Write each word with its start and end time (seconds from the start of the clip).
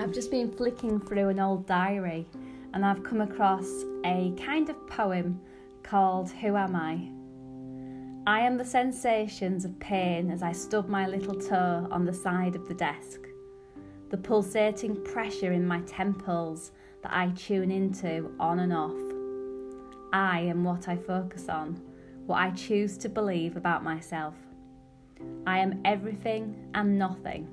I've 0.00 0.12
just 0.12 0.30
been 0.30 0.50
flicking 0.50 1.00
through 1.00 1.28
an 1.28 1.38
old 1.38 1.66
diary 1.66 2.26
and 2.72 2.84
I've 2.84 3.04
come 3.04 3.20
across 3.20 3.66
a 4.04 4.32
kind 4.42 4.68
of 4.70 4.86
poem 4.88 5.40
called 5.82 6.30
Who 6.30 6.56
Am 6.56 6.74
I? 6.74 7.08
I 8.26 8.40
am 8.40 8.56
the 8.56 8.64
sensations 8.64 9.64
of 9.64 9.78
pain 9.80 10.30
as 10.30 10.42
I 10.42 10.52
stub 10.52 10.88
my 10.88 11.06
little 11.06 11.34
toe 11.34 11.86
on 11.90 12.06
the 12.06 12.12
side 12.12 12.56
of 12.56 12.66
the 12.68 12.74
desk, 12.74 13.20
the 14.10 14.16
pulsating 14.16 15.04
pressure 15.04 15.52
in 15.52 15.66
my 15.66 15.80
temples 15.82 16.70
that 17.02 17.12
I 17.12 17.28
tune 17.36 17.70
into 17.70 18.34
on 18.40 18.60
and 18.60 18.72
off. 18.72 18.96
I 20.12 20.40
am 20.40 20.64
what 20.64 20.88
I 20.88 20.96
focus 20.96 21.48
on, 21.48 21.80
what 22.26 22.38
I 22.38 22.50
choose 22.52 22.96
to 22.98 23.08
believe 23.08 23.56
about 23.56 23.84
myself. 23.84 24.34
I 25.46 25.58
am 25.58 25.80
everything 25.84 26.70
and 26.74 26.98
nothing, 26.98 27.48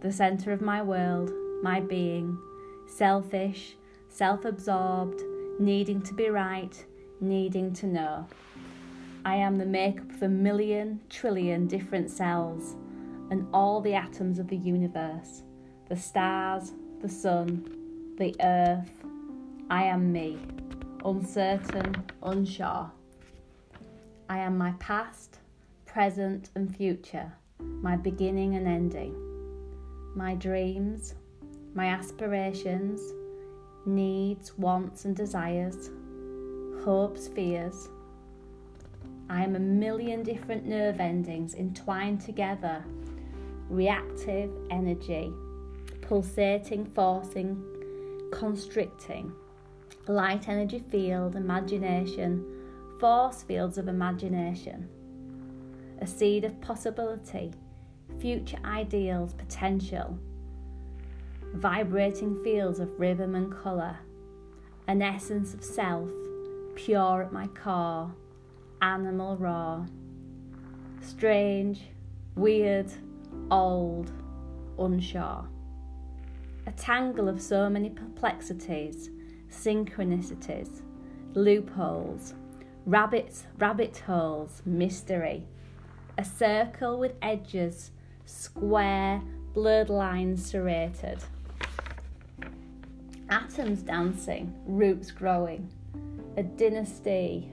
the 0.00 0.10
centre 0.10 0.52
of 0.52 0.60
my 0.60 0.82
world, 0.82 1.30
my 1.62 1.80
being, 1.80 2.38
selfish, 2.86 3.76
self 4.08 4.44
absorbed, 4.44 5.22
needing 5.58 6.02
to 6.02 6.14
be 6.14 6.28
right, 6.28 6.84
needing 7.20 7.72
to 7.74 7.86
know. 7.86 8.26
I 9.24 9.36
am 9.36 9.58
the 9.58 9.66
makeup 9.66 10.10
of 10.10 10.22
a 10.22 10.28
million 10.28 11.00
trillion 11.10 11.66
different 11.66 12.10
cells 12.10 12.76
and 13.30 13.46
all 13.52 13.80
the 13.80 13.94
atoms 13.94 14.38
of 14.38 14.48
the 14.48 14.56
universe 14.56 15.42
the 15.88 15.96
stars, 15.96 16.72
the 17.00 17.08
sun, 17.08 17.64
the 18.18 18.34
earth. 18.40 19.04
I 19.70 19.84
am 19.84 20.12
me, 20.12 20.38
uncertain, 21.04 21.94
unsure. 22.22 22.90
I 24.28 24.38
am 24.38 24.58
my 24.58 24.72
past, 24.80 25.38
present, 25.84 26.50
and 26.56 26.74
future, 26.74 27.32
my 27.60 27.96
beginning 27.96 28.56
and 28.56 28.66
ending, 28.66 29.14
my 30.16 30.34
dreams, 30.34 31.14
my 31.76 31.88
aspirations, 31.88 33.12
needs, 33.84 34.56
wants, 34.56 35.04
and 35.04 35.14
desires, 35.14 35.90
hopes, 36.82 37.28
fears. 37.28 37.90
I 39.28 39.44
am 39.44 39.56
a 39.56 39.60
million 39.60 40.22
different 40.22 40.64
nerve 40.64 41.00
endings 41.00 41.54
entwined 41.54 42.22
together, 42.22 42.82
reactive 43.68 44.50
energy, 44.70 45.30
pulsating, 46.00 46.86
forcing, 46.86 47.62
constricting, 48.32 49.30
light 50.06 50.48
energy 50.48 50.78
field, 50.78 51.36
imagination, 51.36 52.42
force 52.98 53.42
fields 53.42 53.76
of 53.76 53.86
imagination, 53.86 54.88
a 56.00 56.06
seed 56.06 56.44
of 56.44 56.58
possibility, 56.62 57.52
future 58.18 58.58
ideals, 58.64 59.34
potential 59.34 60.18
vibrating 61.54 62.42
fields 62.42 62.80
of 62.80 62.98
rhythm 62.98 63.34
and 63.34 63.52
colour, 63.52 63.98
an 64.88 65.02
essence 65.02 65.54
of 65.54 65.64
self, 65.64 66.10
pure 66.74 67.22
at 67.22 67.32
my 67.32 67.46
core, 67.48 68.14
animal 68.82 69.36
raw, 69.36 69.86
strange, 71.00 71.88
weird, 72.34 72.90
old, 73.50 74.12
unsure. 74.78 75.48
A 76.66 76.72
tangle 76.72 77.28
of 77.28 77.40
so 77.40 77.70
many 77.70 77.90
perplexities, 77.90 79.10
synchronicities, 79.50 80.82
loopholes, 81.34 82.34
rabbits, 82.84 83.46
rabbit 83.58 84.02
holes, 84.06 84.62
mystery. 84.64 85.44
A 86.18 86.24
circle 86.24 86.98
with 86.98 87.14
edges, 87.22 87.92
square, 88.24 89.22
blurred 89.54 89.88
lines 89.88 90.44
serrated 90.44 91.22
atoms 93.28 93.82
dancing, 93.82 94.54
roots 94.66 95.10
growing, 95.10 95.68
a 96.36 96.42
dynasty 96.42 97.50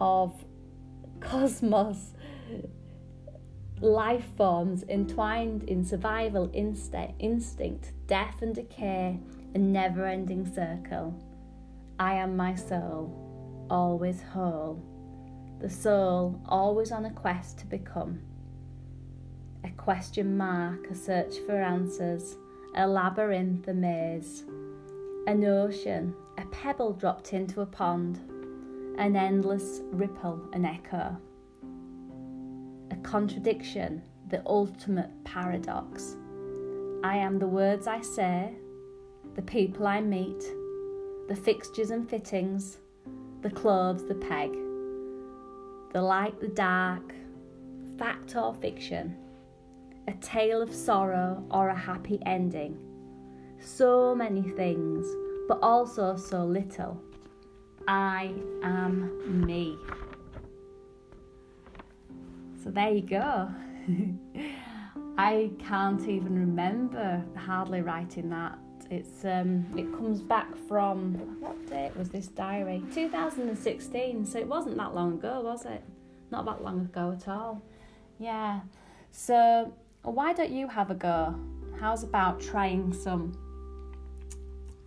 of 0.00 0.44
cosmos 1.20 2.14
life 3.82 4.24
forms 4.36 4.84
entwined 4.88 5.64
in 5.64 5.84
survival 5.84 6.48
instinct, 6.52 7.14
instinct, 7.18 7.92
death 8.06 8.40
and 8.40 8.54
decay, 8.54 9.18
a 9.54 9.58
never 9.58 10.06
ending 10.06 10.46
circle. 10.46 11.12
I 11.98 12.14
am 12.14 12.36
my 12.36 12.54
soul, 12.54 13.66
always 13.68 14.22
whole. 14.22 14.80
The 15.60 15.68
soul 15.68 16.40
always 16.46 16.92
on 16.92 17.06
a 17.06 17.10
quest 17.10 17.58
to 17.58 17.66
become. 17.66 18.20
A 19.64 19.70
question 19.70 20.36
mark, 20.36 20.88
a 20.88 20.94
search 20.94 21.34
for 21.46 21.60
answers 21.60 22.36
a 22.74 22.86
labyrinth, 22.86 23.68
a 23.68 23.74
maze, 23.74 24.44
an 25.26 25.44
ocean, 25.44 26.14
a 26.38 26.46
pebble 26.46 26.92
dropped 26.94 27.32
into 27.32 27.60
a 27.60 27.66
pond, 27.66 28.18
an 28.98 29.14
endless 29.14 29.80
ripple, 29.90 30.40
an 30.52 30.64
echo, 30.64 31.16
a 32.90 32.96
contradiction, 33.02 34.02
the 34.30 34.42
ultimate 34.46 35.10
paradox. 35.24 36.16
I 37.04 37.16
am 37.16 37.38
the 37.38 37.46
words 37.46 37.86
I 37.86 38.00
say, 38.00 38.54
the 39.34 39.42
people 39.42 39.86
I 39.86 40.00
meet, 40.00 40.42
the 41.28 41.36
fixtures 41.36 41.90
and 41.90 42.08
fittings, 42.08 42.78
the 43.42 43.50
clothes, 43.50 44.06
the 44.06 44.14
peg, 44.14 44.52
the 45.92 46.00
light, 46.00 46.40
the 46.40 46.48
dark, 46.48 47.14
fact 47.98 48.34
or 48.34 48.54
fiction 48.54 49.16
a 50.08 50.12
tale 50.14 50.62
of 50.62 50.74
sorrow 50.74 51.44
or 51.50 51.68
a 51.68 51.78
happy 51.78 52.18
ending. 52.26 52.78
So 53.60 54.14
many 54.14 54.42
things, 54.42 55.06
but 55.48 55.58
also 55.62 56.16
so 56.16 56.44
little. 56.44 57.00
I 57.86 58.34
am 58.62 59.46
me. 59.46 59.76
So 62.62 62.70
there 62.70 62.90
you 62.90 63.02
go. 63.02 63.48
I 65.18 65.50
can't 65.58 66.08
even 66.08 66.38
remember 66.38 67.22
hardly 67.36 67.82
writing 67.82 68.30
that. 68.30 68.58
It's 68.90 69.24
um, 69.24 69.66
it 69.76 69.90
comes 69.92 70.20
back 70.20 70.54
from 70.68 71.14
what 71.40 71.66
date 71.66 71.96
was 71.96 72.10
this 72.10 72.28
diary? 72.28 72.82
2016. 72.94 74.24
So 74.26 74.38
it 74.38 74.46
wasn't 74.46 74.76
that 74.76 74.94
long 74.94 75.14
ago, 75.14 75.40
was 75.40 75.64
it? 75.64 75.82
Not 76.30 76.44
that 76.46 76.62
long 76.62 76.80
ago 76.80 77.12
at 77.16 77.28
all. 77.28 77.62
Yeah. 78.18 78.60
So 79.10 79.72
why 80.10 80.32
don't 80.32 80.50
you 80.50 80.66
have 80.68 80.90
a 80.90 80.94
go? 80.94 81.34
How's 81.78 82.02
about 82.02 82.40
trying 82.40 82.92
some 82.92 83.36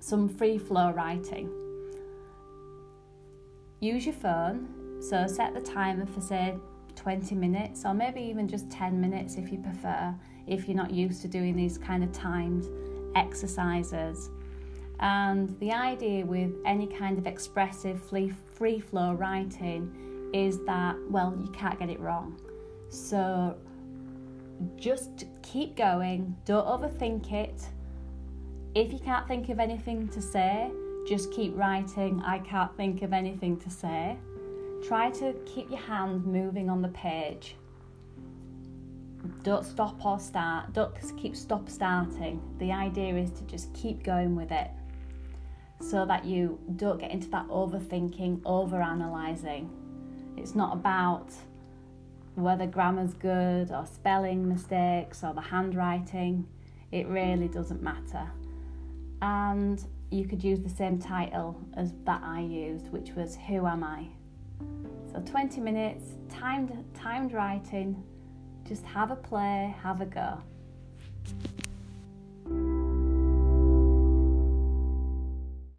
some 0.00 0.28
free 0.28 0.58
flow 0.58 0.90
writing? 0.92 1.48
Use 3.80 4.04
your 4.04 4.14
phone, 4.14 4.68
so 5.00 5.26
set 5.26 5.54
the 5.54 5.60
timer 5.60 6.06
for 6.06 6.20
say 6.20 6.54
20 6.96 7.34
minutes 7.34 7.84
or 7.84 7.94
maybe 7.94 8.20
even 8.20 8.48
just 8.48 8.70
10 8.70 9.00
minutes 9.00 9.36
if 9.36 9.50
you 9.50 9.58
prefer, 9.58 10.14
if 10.46 10.68
you're 10.68 10.76
not 10.76 10.90
used 10.90 11.22
to 11.22 11.28
doing 11.28 11.56
these 11.56 11.78
kind 11.78 12.04
of 12.04 12.12
timed 12.12 12.68
exercises. 13.14 14.30
And 15.00 15.58
the 15.58 15.72
idea 15.72 16.24
with 16.24 16.52
any 16.64 16.86
kind 16.86 17.18
of 17.18 17.26
expressive 17.26 18.02
free, 18.02 18.32
free 18.54 18.80
flow 18.80 19.14
writing 19.14 20.30
is 20.32 20.64
that, 20.66 20.96
well, 21.10 21.36
you 21.40 21.50
can't 21.50 21.78
get 21.78 21.90
it 21.90 21.98
wrong. 22.00 22.40
So 22.88 23.56
just 24.76 25.24
keep 25.42 25.76
going, 25.76 26.36
don't 26.44 26.66
overthink 26.66 27.32
it. 27.32 27.68
If 28.74 28.92
you 28.92 28.98
can't 28.98 29.26
think 29.28 29.48
of 29.48 29.58
anything 29.58 30.08
to 30.08 30.20
say, 30.20 30.70
just 31.06 31.32
keep 31.32 31.56
writing, 31.56 32.22
I 32.24 32.38
can't 32.38 32.74
think 32.76 33.02
of 33.02 33.12
anything 33.12 33.58
to 33.60 33.70
say. 33.70 34.16
Try 34.86 35.10
to 35.12 35.34
keep 35.46 35.70
your 35.70 35.80
hand 35.80 36.24
moving 36.26 36.68
on 36.68 36.82
the 36.82 36.88
page. 36.88 37.56
Don't 39.42 39.64
stop 39.64 40.04
or 40.04 40.18
start, 40.18 40.72
don't 40.72 40.94
keep 41.16 41.36
stop 41.36 41.68
starting. 41.68 42.42
The 42.58 42.72
idea 42.72 43.14
is 43.16 43.30
to 43.32 43.42
just 43.44 43.72
keep 43.74 44.02
going 44.02 44.36
with 44.36 44.50
it 44.50 44.70
so 45.80 46.04
that 46.06 46.24
you 46.24 46.58
don't 46.76 46.98
get 46.98 47.10
into 47.10 47.28
that 47.30 47.46
overthinking, 47.48 48.40
over 48.44 48.80
analysing. 48.80 49.70
It's 50.36 50.54
not 50.54 50.72
about 50.72 51.32
whether 52.34 52.66
grammar's 52.66 53.14
good 53.14 53.70
or 53.70 53.86
spelling 53.86 54.48
mistakes 54.48 55.22
or 55.22 55.34
the 55.34 55.40
handwriting, 55.40 56.46
it 56.90 57.06
really 57.08 57.48
doesn't 57.48 57.82
matter. 57.82 58.30
And 59.22 59.84
you 60.10 60.26
could 60.26 60.42
use 60.42 60.60
the 60.60 60.68
same 60.68 60.98
title 60.98 61.60
as 61.76 61.92
that 62.04 62.22
I 62.24 62.40
used, 62.40 62.90
which 62.92 63.10
was 63.12 63.36
Who 63.48 63.66
Am 63.66 63.82
I? 63.82 64.06
So 65.12 65.20
20 65.20 65.60
minutes, 65.60 66.04
timed 66.28 66.84
timed 66.94 67.32
writing, 67.32 68.02
just 68.66 68.84
have 68.84 69.10
a 69.10 69.16
play, 69.16 69.74
have 69.82 70.00
a 70.00 70.06
go. 70.06 70.42